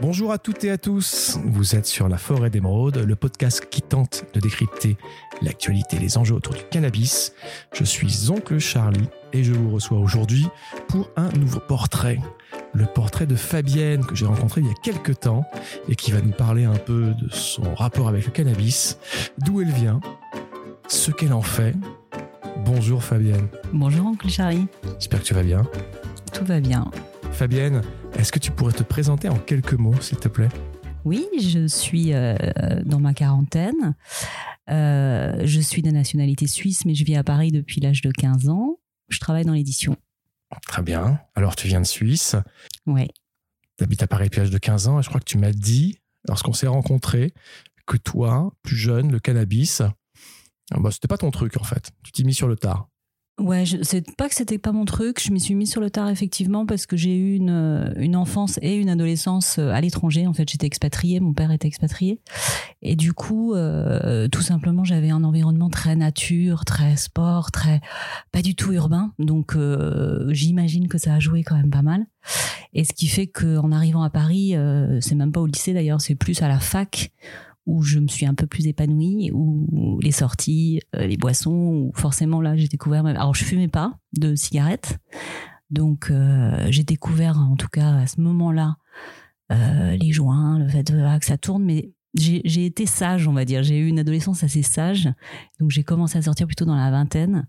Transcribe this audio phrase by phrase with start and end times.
[0.00, 3.82] Bonjour à toutes et à tous, vous êtes sur La Forêt d'Émeraude, le podcast qui
[3.82, 4.96] tente de décrypter
[5.42, 7.34] l'actualité et les enjeux autour du cannabis.
[7.74, 10.48] Je suis Oncle Charlie et je vous reçois aujourd'hui
[10.88, 12.18] pour un nouveau portrait.
[12.72, 15.44] Le portrait de Fabienne que j'ai rencontré il y a quelques temps
[15.86, 18.96] et qui va nous parler un peu de son rapport avec le cannabis,
[19.36, 20.00] d'où elle vient,
[20.88, 21.74] ce qu'elle en fait.
[22.64, 23.48] Bonjour Fabienne.
[23.74, 24.66] Bonjour Oncle Charlie.
[24.98, 25.66] J'espère que tu vas bien.
[26.32, 26.90] Tout va bien.
[27.32, 27.82] Fabienne,
[28.18, 30.48] est-ce que tu pourrais te présenter en quelques mots, s'il te plaît?
[31.04, 32.36] Oui, je suis euh,
[32.84, 33.94] dans ma quarantaine.
[34.68, 38.48] Euh, je suis de nationalité suisse, mais je vis à Paris depuis l'âge de 15
[38.50, 38.78] ans.
[39.08, 39.96] Je travaille dans l'édition.
[40.66, 41.20] Très bien.
[41.34, 42.36] Alors, tu viens de Suisse.
[42.86, 43.08] Oui.
[43.78, 45.52] Tu habites à Paris depuis l'âge de 15 ans et je crois que tu m'as
[45.52, 47.32] dit, lorsqu'on s'est rencontrés,
[47.86, 49.82] que toi, plus jeune, le cannabis,
[50.76, 51.90] bah, c'était pas ton truc en fait.
[52.04, 52.89] Tu t'y mis sur le tard.
[53.40, 55.18] Ouais, c'est pas que c'était pas mon truc.
[55.24, 58.14] Je m'y suis mis sur le tard effectivement parce que j'ai eu une, euh, une
[58.14, 60.26] enfance et une adolescence euh, à l'étranger.
[60.26, 62.20] En fait, j'étais expatriée, mon père était expatrié,
[62.82, 67.80] et du coup, euh, tout simplement, j'avais un environnement très nature, très sport, très
[68.30, 69.12] pas du tout urbain.
[69.18, 69.56] Donc,
[70.28, 72.06] j'imagine que ça a joué quand même pas mal.
[72.74, 74.54] Et ce qui fait qu'en arrivant à Paris,
[75.00, 77.10] c'est même pas au lycée d'ailleurs, c'est plus à la fac
[77.66, 81.92] où je me suis un peu plus épanouie, où les sorties, euh, les boissons, où
[81.94, 83.04] forcément là j'ai découvert.
[83.06, 84.98] Alors je fumais pas de cigarettes,
[85.70, 88.76] donc euh, j'ai découvert en tout cas à ce moment-là
[89.52, 93.62] euh, les joints, le fait que ça tourne, mais j'ai été sage, on va dire.
[93.62, 95.08] J'ai eu une adolescence assez sage,
[95.60, 97.46] donc j'ai commencé à sortir plutôt dans la vingtaine.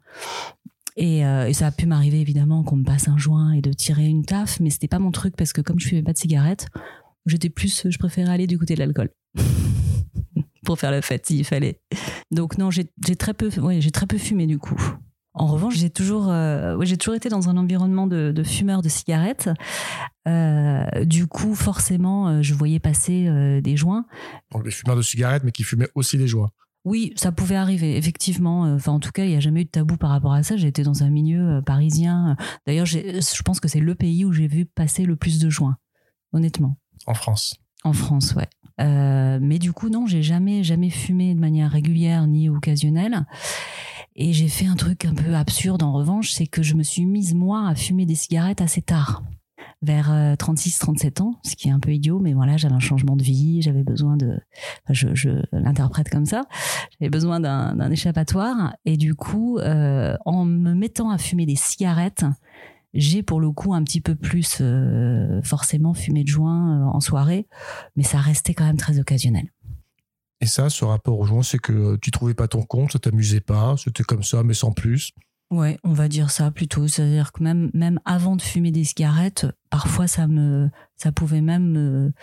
[0.98, 4.24] Et, ça a pu m'arriver évidemment qu'on me passe un joint et de tirer une
[4.24, 6.68] taf, mais c'était pas mon truc parce que comme je fumais pas de cigarettes,
[7.26, 9.10] j'étais plus, je préférais aller du côté de l'alcool.
[10.66, 11.82] pour faire la fête s'il fallait.
[12.32, 12.86] Donc non, j'ai
[13.18, 14.80] très peu, ouais, j'ai très peu fumé du coup.
[15.34, 18.90] En revanche, j'ai toujours, euh, j'ai toujours été dans un environnement de, de fumeurs de
[18.90, 19.50] cigarettes.
[20.28, 23.30] Euh, du coup, forcément, euh, je voyais passer
[23.62, 24.06] des joints.
[24.52, 26.52] Donc des fumeurs de cigarettes, mais qui fumaient aussi des joints.
[26.84, 28.64] Oui, ça pouvait arriver, effectivement.
[28.74, 30.58] Enfin, en tout cas, il n'y a jamais eu de tabou par rapport à ça.
[30.58, 32.36] J'ai été dans un milieu parisien.
[32.66, 35.78] D'ailleurs, je pense que c'est le pays où j'ai vu passer le plus de joints,
[36.34, 36.78] honnêtement.
[37.06, 37.56] En France.
[37.84, 38.50] En France, ouais.
[38.80, 43.26] Euh, mais du coup, non, j'ai jamais, jamais fumé de manière régulière ni occasionnelle.
[44.16, 47.06] Et j'ai fait un truc un peu absurde en revanche, c'est que je me suis
[47.06, 49.24] mise moi à fumer des cigarettes assez tard,
[49.82, 53.16] vers 36-37 euh, ans, ce qui est un peu idiot, mais voilà, j'avais un changement
[53.16, 54.38] de vie, j'avais besoin de,
[54.90, 56.44] je, je l'interprète comme ça,
[57.00, 62.26] j'avais besoin d'un échappatoire, et du coup, euh, en me mettant à fumer des cigarettes,
[62.94, 67.00] j'ai pour le coup un petit peu plus euh, forcément fumé de joint euh, en
[67.00, 67.48] soirée,
[67.96, 69.52] mais ça restait quand même très occasionnel.
[70.42, 73.42] Et ça, ce rapport au joint, c'est que tu trouvais pas ton compte, ça t'amusait
[73.42, 75.14] pas, c'était comme ça, mais sans plus.
[75.52, 76.88] Ouais, on va dire ça plutôt.
[76.88, 81.72] C'est-à-dire que même, même avant de fumer des cigarettes, parfois ça me, ça pouvait même
[81.72, 82.14] me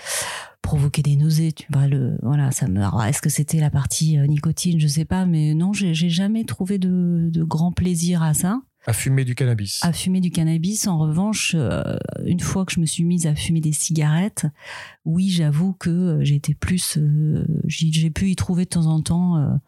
[0.62, 1.52] provoquer des nausées.
[1.52, 2.80] Tu vois, le, voilà, ça me.
[3.06, 6.78] Est-ce que c'était la partie euh, nicotine Je sais pas, mais non, j'ai jamais trouvé
[6.78, 8.62] de, de grand plaisir à ça.
[8.88, 9.84] À fumer du cannabis.
[9.84, 10.86] À fumer du cannabis.
[10.86, 14.46] En revanche, euh, une fois que je me suis mise à fumer des cigarettes,
[15.04, 16.96] oui, j'avoue que euh, j'étais plus.
[16.96, 19.60] Euh, j'ai pu y trouver de temps en temps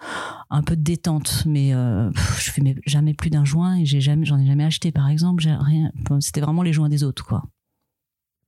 [0.48, 4.38] un peu de détente, mais je fumais jamais plus d'un joint et j'ai jamais, j'en
[4.38, 5.44] ai jamais acheté, par exemple.
[5.46, 5.92] Rien.
[6.20, 7.44] C'était vraiment les joints des autres, quoi.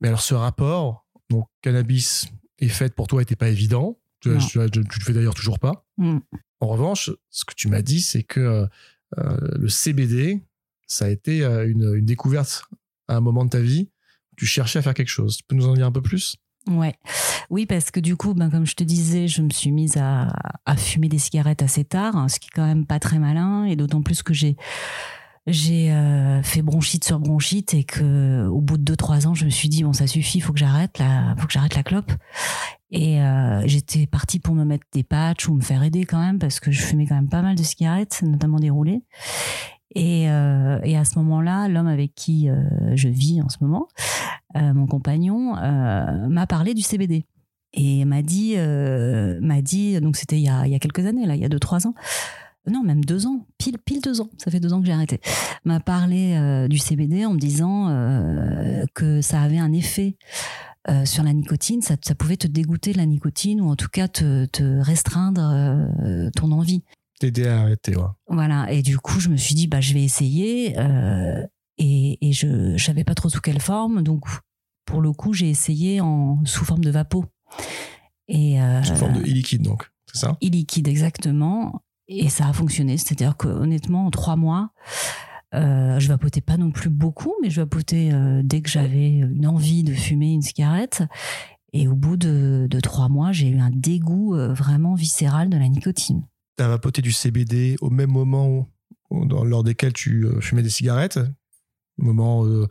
[0.00, 2.28] Mais alors, ce rapport, donc cannabis
[2.60, 3.98] et fête pour toi n'était pas évident.
[4.20, 4.34] Tu, ne
[4.64, 5.84] le fais d'ailleurs toujours pas.
[5.98, 6.20] Mm.
[6.60, 8.66] En revanche, ce que tu m'as dit, c'est que
[9.18, 10.42] le CBD,
[10.92, 12.64] ça a été euh, une, découverte
[13.08, 13.90] à un moment de ta vie.
[14.36, 15.38] Tu cherchais à faire quelque chose.
[15.38, 16.36] Tu peux nous en dire un peu plus?
[16.68, 16.94] Ouais,
[17.50, 20.28] oui, parce que du coup, ben, comme je te disais, je me suis mise à,
[20.76, 23.74] fumer des cigarettes assez tard, hein, ce qui est quand même pas très malin, et
[23.74, 24.56] d'autant plus que j'ai
[25.48, 29.68] euh, fait bronchite sur bronchite et que au bout de 2-3 ans, je me suis
[29.68, 32.12] dit bon, ça suffit, faut que j'arrête la, faut que j'arrête la clope.
[32.92, 36.38] Et euh, j'étais partie pour me mettre des patchs ou me faire aider quand même
[36.38, 39.00] parce que je fumais quand même pas mal de cigarettes, notamment des roulés.
[39.94, 42.62] Et, euh, et à ce moment-là, l'homme avec qui euh,
[42.94, 43.88] je vis en ce moment,
[44.56, 47.24] euh, mon compagnon, m'a parlé du CBD
[47.74, 51.44] et m'a dit, m'a dit, donc c'était il, y a, quelques années là, il y
[51.44, 51.94] a deux trois ans,
[52.66, 55.20] non même deux ans, pile pile deux ans, ça fait deux ans que j'ai arrêté,
[55.64, 57.86] m'a parlé du CBD en me disant
[58.94, 60.16] que ça avait un effet
[61.04, 64.80] sur la nicotine, ça, pouvait te dégoûter de la nicotine ou en tout cas te
[64.82, 66.84] restreindre ton envie
[67.22, 67.94] t'aider à arrêter.
[68.28, 68.70] Voilà.
[68.72, 70.78] Et du coup, je me suis dit, bah, je vais essayer.
[70.78, 71.46] Euh,
[71.78, 74.02] et, et, je ne savais pas trop sous quelle forme.
[74.02, 74.24] Donc,
[74.84, 77.24] pour le coup, j'ai essayé en, sous forme de vapeau.
[78.28, 80.36] Et, euh, sous forme de e-liquide, donc, c'est ça?
[80.42, 81.82] E-liquide, exactement.
[82.08, 82.98] Et ça a fonctionné.
[82.98, 84.70] C'est-à-dire qu'honnêtement, en trois mois,
[85.54, 88.10] euh, je vapotais pas non plus beaucoup, mais je vapotais
[88.42, 91.04] dès que j'avais une envie de fumer une cigarette.
[91.72, 95.56] Et au bout de, de trois mois, j'ai eu un dégoût euh, vraiment viscéral de
[95.56, 96.22] la nicotine.
[96.56, 98.68] Tu as vapoté du CBD au même moment
[99.10, 101.18] lors desquels tu euh, fumais des cigarettes
[101.98, 102.66] Au moment euh,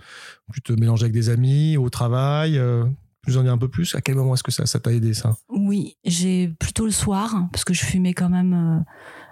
[0.47, 2.83] où tu te mélangeais avec des amis, au travail euh,
[3.23, 3.93] Tu nous en dis un peu plus?
[3.95, 5.35] À quel moment est-ce que ça t'a aidé, ça?
[5.49, 8.53] Oui, j'ai plutôt le soir, hein, parce que je fumais quand même.
[8.53, 8.83] euh,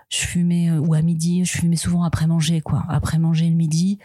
[0.10, 2.84] je fumais, euh, ou à midi, je fumais souvent après manger, quoi.
[2.90, 4.00] Après manger le midi,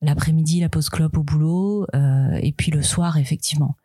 [0.00, 3.76] l'après-midi, la pause clope au boulot, euh, et puis le soir, effectivement.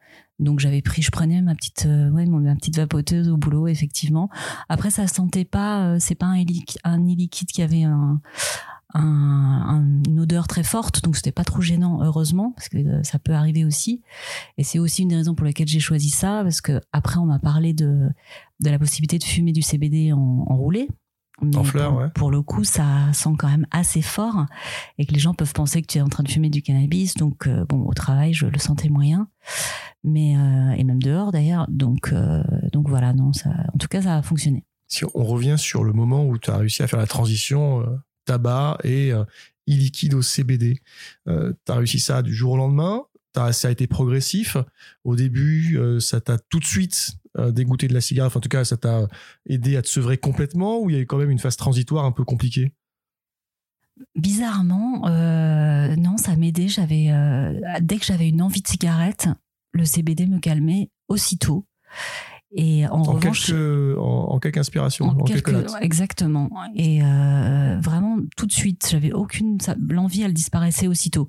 [0.43, 4.29] Donc j'avais pris, je prenais ma petite, euh, ouais, ma petite vapoteuse au boulot, effectivement.
[4.69, 6.43] Après, ça sentait pas, euh, c'est pas un,
[6.83, 6.97] un
[7.51, 8.21] qui avait un,
[8.93, 13.03] un- un- une odeur très forte, donc c'était pas trop gênant, heureusement, parce que euh,
[13.03, 14.01] ça peut arriver aussi.
[14.57, 17.25] Et c'est aussi une des raisons pour lesquelles j'ai choisi ça, parce que après on
[17.25, 17.73] m'a parlé
[18.59, 20.87] de la possibilité de fumer du CBD en roulé.
[21.43, 22.09] Mais En fleurs, pour, ouais.
[22.15, 24.45] pour le coup, ça sent quand même assez fort
[24.97, 27.15] et que les gens peuvent penser que tu es en train de fumer du cannabis.
[27.15, 29.27] Donc, euh, bon, au travail, je le sentais moyen,
[30.03, 31.65] mais euh, et même dehors d'ailleurs.
[31.69, 34.65] Donc, euh, donc voilà, non, ça, en tout cas, ça a fonctionné.
[34.87, 37.83] Si on revient sur le moment où tu as réussi à faire la transition
[38.25, 39.11] tabac et
[39.67, 40.81] e-liquide au CBD,
[41.25, 43.03] tu as réussi ça du jour au lendemain
[43.51, 44.57] ça a été progressif.
[45.03, 47.17] Au début, ça t'a tout de suite
[47.51, 48.27] dégoûté de la cigarette.
[48.31, 49.07] Enfin, en tout cas, ça t'a
[49.47, 52.05] aidé à te sevrer complètement ou il y a eu quand même une phase transitoire
[52.05, 52.73] un peu compliquée?
[54.15, 56.67] Bizarrement, euh, non, ça m'aidait.
[56.67, 59.27] J'avais euh, dès que j'avais une envie de cigarette,
[59.71, 61.65] le CBD me calmait aussitôt.
[62.55, 66.51] Et en, en, revanche, quelques, en, en quelques inspirations, en en quelques, quelques- exactement.
[66.75, 69.57] Et euh, vraiment tout de suite, j'avais aucune
[69.89, 71.27] l'envie, elle disparaissait aussitôt.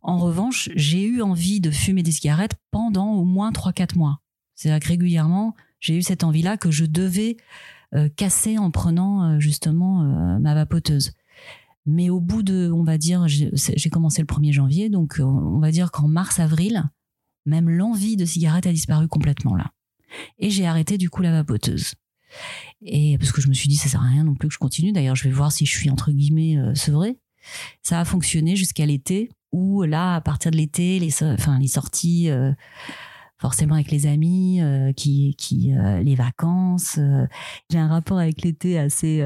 [0.00, 4.21] En revanche, j'ai eu envie de fumer des cigarettes pendant au moins 3-4 mois.
[4.62, 7.36] C'est-à-dire que régulièrement, j'ai eu cette envie-là que je devais
[7.94, 11.12] euh, casser en prenant euh, justement euh, ma vapoteuse.
[11.84, 15.72] Mais au bout de, on va dire, j'ai commencé le 1er janvier, donc on va
[15.72, 16.84] dire qu'en mars-avril,
[17.44, 19.72] même l'envie de cigarette a disparu complètement là.
[20.38, 21.94] Et j'ai arrêté du coup la vapoteuse.
[22.82, 24.60] Et parce que je me suis dit, ça sert à rien non plus que je
[24.60, 24.92] continue.
[24.92, 26.72] D'ailleurs, je vais voir si je suis entre guillemets euh.
[27.82, 32.30] Ça a fonctionné jusqu'à l'été, où là, à partir de l'été, les, sorties,
[33.42, 36.96] forcément avec les amis, euh, qui, qui, euh, les vacances.
[36.98, 37.26] euh,
[37.70, 39.20] j'ai un rapport avec l'été assez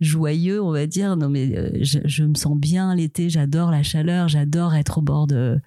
[0.00, 1.16] joyeux, on va dire.
[1.16, 3.30] Non, mais je, je me sens bien l'été.
[3.30, 4.26] J'adore la chaleur.
[4.26, 5.60] J'adore être au bord de,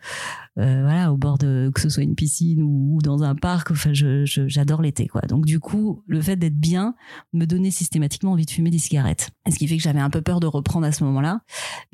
[0.60, 3.72] euh, voilà, au bord de que ce soit une piscine ou, ou dans un parc.
[3.72, 5.22] Enfin, je, je- j'adore l'été, quoi.
[5.22, 6.96] Donc du coup, le fait d'être bien
[7.34, 9.30] me donnait systématiquement envie de fumer des cigarettes.
[9.48, 11.42] Et ce qui fait que j'avais un peu peur de reprendre à ce moment-là.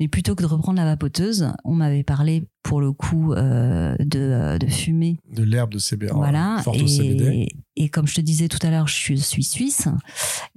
[0.00, 4.18] Mais plutôt que de reprendre la vapoteuse, on m'avait parlé pour le coup euh, de,
[4.18, 6.12] euh, de fumer De l'herbe de CBD.
[6.12, 6.60] voilà.
[6.64, 7.24] Forte au CBD.
[7.76, 9.86] Et, et comme je te disais tout à l'heure, je suis, suis suisse.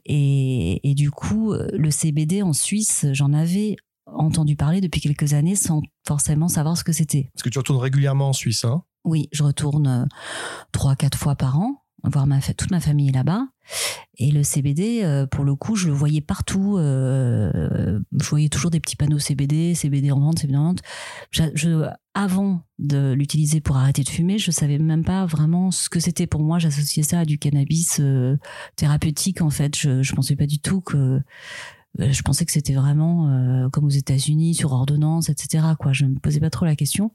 [0.05, 3.75] Et, et du coup, le CBD en Suisse, j'en avais
[4.15, 7.29] entendu parler depuis quelques années sans forcément savoir ce que c'était.
[7.33, 8.65] Parce que tu retournes régulièrement en Suisse.
[8.65, 8.83] Hein?
[9.05, 10.05] Oui, je retourne euh,
[10.71, 13.47] trois, quatre fois par an, voir ma, toute ma famille là-bas.
[14.17, 16.77] Et le CBD, euh, pour le coup, je le voyais partout.
[16.77, 20.81] euh, je voyais toujours des petits panneaux CBD, CBD en vente, CBD en vente.
[21.31, 21.85] Je-
[22.15, 26.27] avant de l'utiliser pour arrêter de fumer, je savais même pas vraiment ce que c'était
[26.27, 26.59] pour moi.
[26.59, 28.35] J'associais ça à du cannabis euh,
[28.75, 29.77] thérapeutique, en fait.
[29.77, 31.21] Je, je pensais pas du tout que
[31.97, 35.65] je pensais que c'était vraiment euh, comme aux États-Unis sur ordonnance, etc.
[35.79, 37.11] Quoi, je me posais pas trop la question.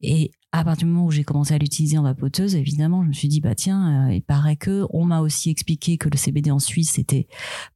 [0.00, 3.12] Et à partir du moment où j'ai commencé à l'utiliser en vapoteuse, évidemment, je me
[3.12, 6.50] suis dit bah tiens, euh, il paraît que on m'a aussi expliqué que le CBD
[6.50, 7.26] en Suisse c'était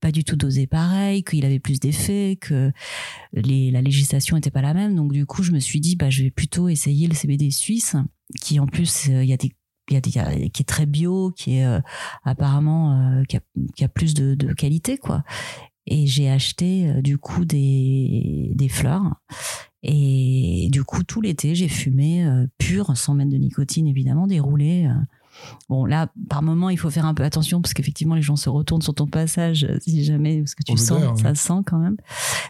[0.00, 2.72] pas du tout dosé pareil, qu'il avait plus d'effets, que
[3.32, 4.94] la législation était pas la même.
[4.94, 7.96] Donc du coup, je me suis dit bah je vais plutôt essayer le CBD suisse,
[8.40, 9.50] qui en plus euh, il y a des
[9.90, 11.80] il y a des, qui est très bio, qui est euh,
[12.22, 13.40] apparemment euh, qui, a,
[13.74, 15.24] qui a plus de, de qualité quoi.
[15.92, 19.16] Et j'ai acheté euh, du coup des, des fleurs.
[19.82, 24.86] Et du coup, tout l'été, j'ai fumé euh, pur, sans mettre de nicotine évidemment, déroulé.
[24.86, 24.94] euh.
[25.68, 28.50] Bon, là, par moment, il faut faire un peu attention parce qu'effectivement, les gens se
[28.50, 31.36] retournent sur ton passage euh, si jamais, parce que tu sens, l'odeur, ça oui.
[31.36, 31.96] sent quand même.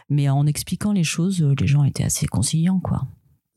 [0.09, 3.07] Mais en expliquant les choses, les gens étaient assez conciliants, quoi.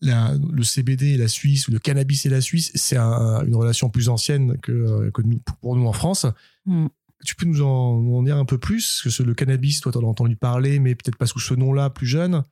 [0.01, 3.57] La- le CBD et la Suisse, ou le cannabis et la Suisse, c'est un- une
[3.57, 6.27] relation plus ancienne que, que nous, pour nous en France.
[6.67, 6.87] Mm.
[7.25, 9.99] Tu peux nous en, en dire un peu plus Parce que le cannabis, toi, tu
[9.99, 12.45] en as entendu parler, mais peut-être pas sous ce nom-là, plus jeune.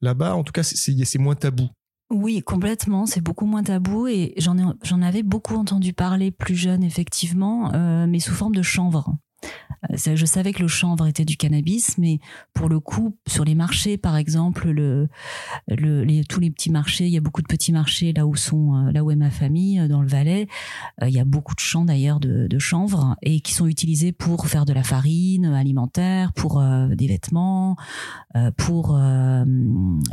[0.00, 1.68] Là-bas, en tout cas, c'est- moins tabou.
[2.10, 3.04] Oui, complètement.
[3.06, 8.20] C'est beaucoup moins tabou et j'en avais beaucoup entendu parler plus jeune, effectivement, euh, mais
[8.20, 9.16] sous forme de chanvre.
[9.90, 12.18] Euh, Je savais que le chanvre était du cannabis, mais
[12.52, 14.74] pour le coup, sur les marchés, par exemple,
[16.28, 18.92] tous les petits marchés, il y a beaucoup de petits marchés là où sont, euh,
[18.92, 20.48] là où est ma famille, euh, dans le Valais.
[21.02, 24.64] Il y a beaucoup de champs d'ailleurs de, chanvre et qui sont utilisés pour faire
[24.64, 27.76] de la farine alimentaire, pour des vêtements,
[28.56, 28.98] pour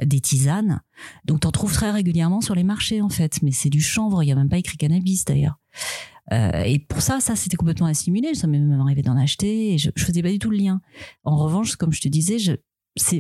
[0.04, 0.82] des tisanes.
[1.26, 3.42] Donc, t'en trouves très régulièrement sur les marchés, en fait.
[3.42, 4.22] Mais c'est du chanvre.
[4.22, 5.58] Il n'y a même pas écrit cannabis, d'ailleurs.
[6.32, 8.34] Et pour ça, ça c'était complètement assimilé.
[8.36, 10.82] Ça m'est même arrivé d'en acheter et je, je faisais pas du tout le lien.
[11.24, 12.54] En revanche, comme je te disais, je,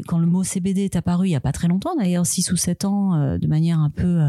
[0.07, 2.57] quand le mot CBD est apparu il y a pas très longtemps, d'ailleurs 6 ou
[2.57, 4.19] 7 ans, de manière un peu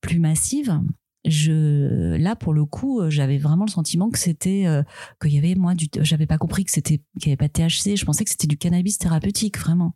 [0.00, 0.80] plus massive
[1.24, 4.82] je là pour le coup euh, j'avais vraiment le sentiment que c'était euh,
[5.20, 7.52] qu'il y avait moi du j'avais pas compris que c'était qu'il y avait pas de
[7.52, 9.94] THC je pensais que c'était du cannabis thérapeutique vraiment.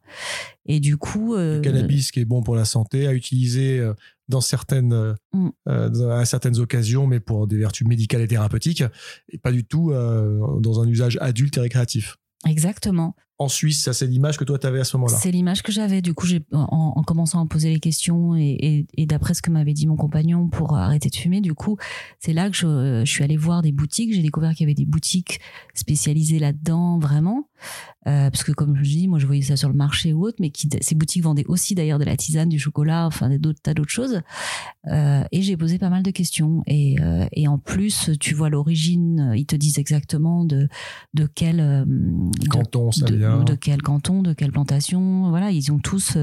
[0.67, 3.85] Et du coup euh, le cannabis qui est bon pour la santé à utiliser
[4.29, 5.51] dans certaines mm.
[5.67, 8.85] à certaines occasions mais pour des vertus médicales et thérapeutiques
[9.29, 12.19] et pas du tout dans un usage adulte et récréatif.
[12.47, 13.83] Exactement en Suisse.
[13.83, 15.17] Ça, c'est l'image que toi, tu avais à ce moment-là.
[15.17, 16.03] C'est l'image que j'avais.
[16.03, 19.87] Du coup, en, en, commençant à poser les questions et, d'après ce que m'avait dit
[19.87, 21.77] mon compagnon pour arrêter de fumer, du coup,
[22.19, 24.15] c'est là que je, je, suis allée voir des boutiques.
[24.15, 25.41] J'ai découvert qu'il y avait des boutiques
[25.75, 27.49] spécialisées là-dedans, vraiment.
[28.07, 30.37] Euh, parce que comme je dis, moi je voyais ça sur le marché ou autre,
[30.39, 33.75] mais qui, ces boutiques vendaient aussi d'ailleurs de la tisane, du chocolat, enfin d'autres tas
[33.75, 34.21] d'autres choses.
[34.87, 36.63] Euh, et j'ai posé pas mal de questions.
[36.69, 40.69] Et, euh, et en plus, tu vois l'origine, ils te disent exactement de
[41.15, 41.87] de quel
[42.49, 45.31] canton ça de, de quel canton, de quelle plantation.
[45.31, 46.17] Voilà, ils ont tous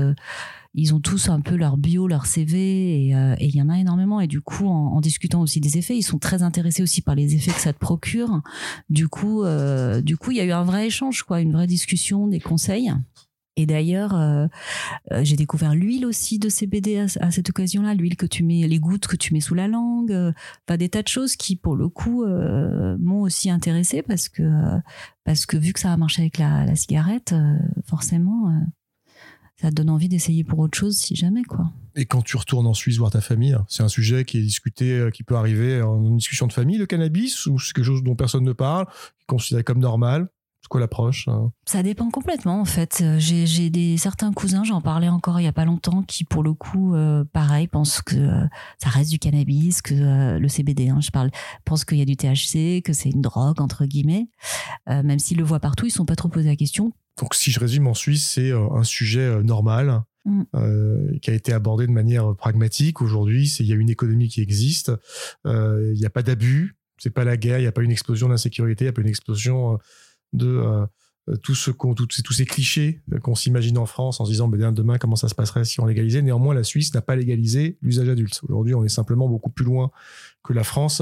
[0.75, 3.77] ils ont tous un peu leur bio, leur CV, euh, et il y en a
[3.77, 4.19] énormément.
[4.19, 7.35] Et du coup, en, discutant aussi des effets, ils sont très intéressés aussi par les
[7.35, 8.41] effets que ça te procure.
[8.89, 11.67] Du coup, euh, du coup, il y a eu un vrai échange, quoi, une vraie
[11.67, 12.91] discussion, des conseils.
[13.55, 14.47] Et d'ailleurs, euh,
[15.21, 19.07] j'ai découvert l'huile aussi de CBD à, cette occasion-là, l'huile que tu mets, les gouttes
[19.07, 20.33] que tu mets sous la langue,
[20.65, 24.43] pas des tas de choses qui, pour le coup, m'ont aussi intéressé parce que
[25.23, 27.35] parce que vu que ça a marché avec la, cigarette,
[27.85, 28.51] forcément,
[29.61, 31.71] ça te donne envie d'essayer pour autre chose si jamais quoi.
[31.95, 34.97] Et quand tu retournes en Suisse voir ta famille, c'est un sujet qui est discuté,
[34.97, 38.15] euh, qui peut arriver en discussion de famille, le cannabis, ou c'est quelque chose dont
[38.15, 40.27] personne ne parle, qui est considéré comme normal?
[40.63, 41.27] C'est quoi l'approche
[41.65, 43.01] Ça dépend complètement en fait.
[43.03, 46.41] Euh, j'ai des certains cousins, j'en parlais encore il y a pas longtemps, qui pour
[46.41, 48.29] le coup, euh, pareil, pensent que
[48.81, 51.29] ça reste du cannabis, que le CBD, hein, je parle,
[51.65, 54.29] pensent qu'il y a du THC, que c'est une drogue entre guillemets.
[54.87, 56.93] même s'ils le voient partout, ils sont pas trop posés la question.
[57.19, 60.41] Donc, si je résume, en Suisse, c'est euh, un sujet euh, normal mm.
[60.55, 63.01] euh, qui a été abordé de manière pragmatique.
[63.01, 64.91] Aujourd'hui, il y a une économie qui existe,
[65.45, 68.29] il n'y a pas d'abus, c'est pas la guerre, il n'y a pas une explosion
[68.29, 69.77] d'insécurité, il n'y a pas une explosion
[70.33, 70.89] de
[71.41, 75.15] tout ce tous, ces clichés qu'on s'imagine en France en se disant ben, demain comment
[75.15, 76.21] ça se passerait si on légalisait?
[76.21, 78.41] Néanmoins, la Suisse n'a pas légalisé l'usage adulte.
[78.43, 79.91] Aujourd'hui, on est simplement beaucoup plus loin
[80.43, 81.01] que la France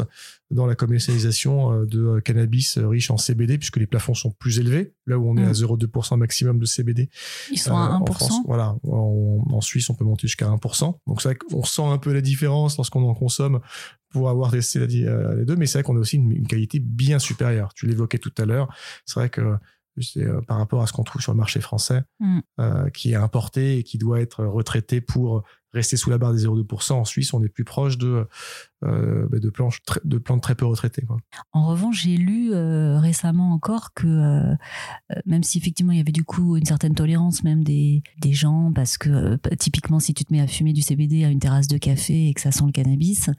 [0.51, 4.31] dans la commercialisation euh, de euh, cannabis euh, riche en CBD, puisque les plafonds sont
[4.31, 6.19] plus élevés, là où on est à 0,2% mm.
[6.19, 7.09] maximum de CBD.
[7.51, 8.43] Ils sont à 1%.
[8.45, 10.95] voilà, en, Suisse, on peut monter jusqu'à 1%.
[11.07, 13.59] Donc c'est vrai qu'on sent un peu la différence lorsqu'on en consomme
[14.09, 17.73] pour avoir testé les deux, mais c'est vrai qu'on a aussi une, qualité bien supérieure.
[17.73, 18.67] Tu l'évoquais tout à l'heure,
[19.05, 19.55] c'est vrai que
[19.99, 22.39] c'est par rapport à ce qu'on trouve sur le marché français, mm.
[22.93, 25.43] qui est importé et qui doit être retraité pour
[25.73, 26.93] rester sous la barre des 0,2%.
[26.93, 28.27] En Suisse, on est plus proche de,
[28.83, 31.05] euh, bah, de, planches, de plantes très peu retraitées.
[31.53, 34.55] En revanche, j'ai lu euh, récemment encore que euh,
[35.27, 38.71] même si effectivement il y avait du coup une certaine tolérance même des, des gens,
[38.73, 41.77] parce que typiquement si tu te mets à fumer du CBD à une terrasse de
[41.77, 43.29] café et que ça sent le cannabis,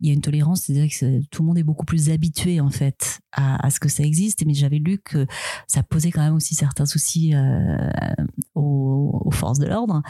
[0.00, 2.70] il y a une tolérance, c'est-à-dire que tout le monde est beaucoup plus habitué en
[2.70, 4.46] fait à, à ce que ça existe.
[4.46, 5.26] Mais j'avais lu que
[5.66, 7.34] ça posait quand même aussi certains soucis
[8.54, 10.00] aux, forces de l'ordre,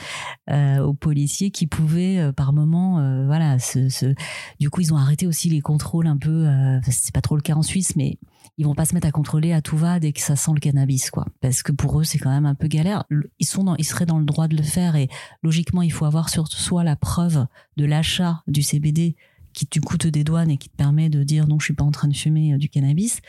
[0.48, 4.14] aux policiers qui pouvaient par moment, voilà, se,
[4.60, 6.46] du coup ils ont arrêté aussi les contrôles un peu.
[6.46, 8.18] Euh, c'est pas trop le cas en Suisse, mais
[8.58, 10.60] ils vont pas se mettre à contrôler à tout va dès que ça sent le
[10.60, 11.26] cannabis, quoi.
[11.40, 13.04] Parce que pour eux, c'est quand même un peu galère.
[13.38, 15.08] Ils sont ils seraient dans le droit de le faire et
[15.42, 19.16] logiquement, il faut avoir sur soi la preuve de l'achat du CBD
[19.52, 21.82] qui du coup te dédouane et qui te permet de dire non je suis pas
[21.82, 23.22] en train de fumer euh, du cannabis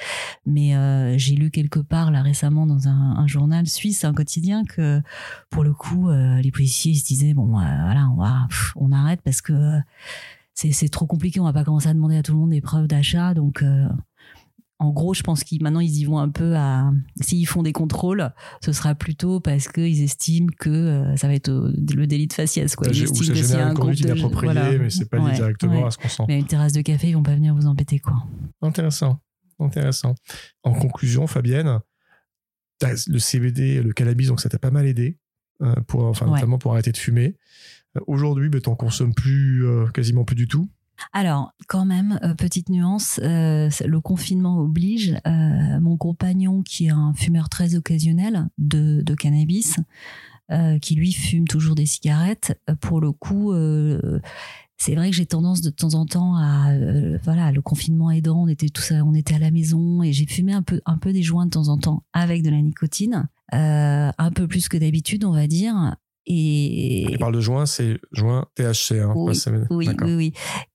[0.45, 5.01] mais euh, j'ai lu quelque part là récemment dans un, journal suisse un quotidien que
[5.49, 8.09] pour le coup les policiers ils se disaient bon voilà
[8.75, 9.79] on arrête parce que
[10.57, 11.39] c'est trop compliqué.
[11.39, 13.33] On va pas commencer à demander à tout le monde des preuves d'achat.
[13.33, 13.87] Donc, euh,
[14.79, 16.91] en gros, je pense qu'ils maintenant ils y vont un peu à.
[17.21, 18.31] S'ils font des contrôles,
[18.63, 22.75] ce sera plutôt parce qu'ils estiment que euh, ça va être le délit de faciès.
[22.75, 22.87] Quoi.
[22.91, 24.77] Ils estiment que c'est un groupe inapproprié, voilà.
[24.77, 26.23] mais c'est pas lié directement à ce qu'on sent.
[26.27, 28.23] Mais à une terrasse de café, ils vont pas venir vous embêter, quoi.
[28.61, 29.19] Intéressant,
[29.59, 30.15] intéressant.
[30.63, 31.79] En conclusion, Fabienne,
[32.81, 35.19] le CBD, le cannabis, donc ça t'a pas mal aidé,
[35.61, 37.35] euh, pour, enfin, notamment pour arrêter de fumer.
[38.07, 40.69] Aujourd'hui, ben, tu n'en consommes plus, euh, quasiment plus du tout.
[41.13, 45.15] Alors, quand même, euh, petite nuance, euh, le confinement oblige.
[45.25, 49.77] mon compagnon, qui est un fumeur très occasionnel de, cannabis,
[50.81, 53.53] qui lui fume toujours des cigarettes, pour le coup,
[54.77, 56.71] c'est vrai que j'ai tendance de temps en temps à,
[57.23, 60.53] voilà, le confinement aidant, on était tous, on était à la maison et j'ai fumé
[60.53, 64.31] un peu, un peu des joints de temps en temps avec de la nicotine, un
[64.33, 65.95] peu plus que d'habitude, on va dire.
[66.29, 68.99] Et il parle de joint, c'est joint THC.
[68.99, 70.33] Hein, oui, oui, oui, oui,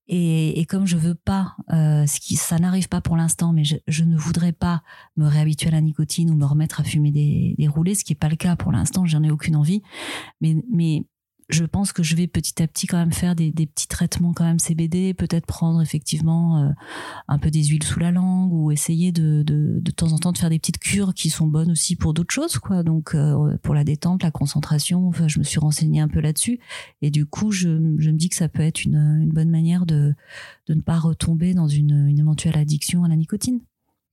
[0.09, 3.63] Et, et, comme je veux pas, euh, ce qui, ça n'arrive pas pour l'instant, mais
[3.63, 4.83] je, je, ne voudrais pas
[5.19, 8.15] me réhabituer à la nicotine ou me remettre à fumer des, des roulés, ce qui
[8.15, 9.05] est pas le cas pour l'instant.
[9.05, 9.83] J'en ai aucune envie.
[10.41, 11.05] Mais, mais
[11.53, 14.45] je pense que je vais petit à petit quand même faire des, petits traitements quand
[14.45, 16.71] même CBD, peut-être prendre effectivement euh,
[17.29, 20.33] un peu des huiles sous la langue ou essayer de, de, de, temps en temps
[20.33, 22.83] de faire des petites cures qui sont bonnes aussi pour d'autres choses, quoi.
[22.83, 26.61] Donc euh, pour la détente, la concentration, enfin, je me suis renseignée un peu là-dessus
[27.01, 27.69] et du coup je,
[27.99, 30.15] je, me dis que ça peut être une, une bonne manière de,
[30.67, 33.61] de ne pas retomber dans une, une éventuelle addiction à la nicotine.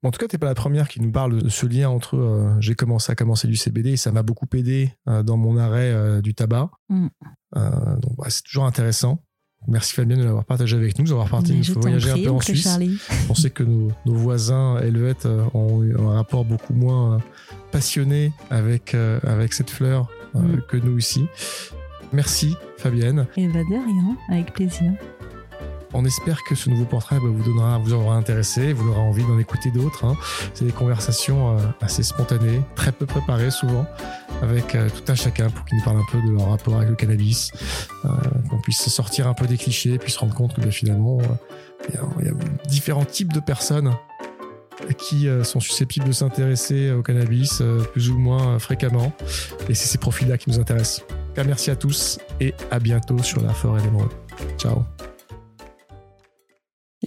[0.01, 2.15] En tout cas, tu n'es pas la première qui nous parle de ce lien entre
[2.15, 5.57] euh, j'ai commencé à commencer du CBD et ça m'a beaucoup aidé euh, dans mon
[5.57, 6.71] arrêt euh, du tabac.
[6.87, 7.07] Mm.
[7.53, 9.23] donc, c'est toujours intéressant.
[9.67, 12.79] Merci Fabienne de l'avoir partagé avec nous, d'avoir parti nous voyager un peu en Suisse.
[13.29, 17.19] On sait que nos, voisins helvètes ont eu un rapport beaucoup moins
[17.73, 20.61] passionné avec, avec cette fleur mm.
[20.69, 21.25] que nous ici.
[22.13, 23.27] Merci Fabienne.
[23.35, 24.93] Et va de rien, avec plaisir.
[25.93, 29.71] On espère que ce nouveau portrait bah, vous aura intéressé, vous aura envie d'en écouter
[29.71, 30.05] d'autres.
[30.05, 30.15] Hein.
[30.53, 33.85] C'est des conversations euh, assez spontanées, très peu préparées souvent,
[34.43, 36.89] avec euh, tout un chacun pour qu'ils nous parlent un peu de leur rapport avec
[36.89, 37.51] le cannabis,
[38.05, 38.09] euh,
[38.49, 41.19] qu'on puisse sortir un peu des clichés, puis se rendre compte que bah, finalement,
[41.89, 42.33] il y, a
[42.67, 43.91] différents types de personnes
[44.97, 49.11] qui sont susceptibles de s'intéresser au cannabis plus ou moins fréquemment.
[49.67, 51.03] Et c'est ces profils-là qui nous intéressent.
[51.37, 54.11] merci à tous et à bientôt sur la forêt d'émeraude.
[54.57, 54.85] Ciao